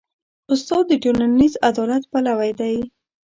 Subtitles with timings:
[0.53, 2.77] استاد د ټولنیز عدالت پلوی دی.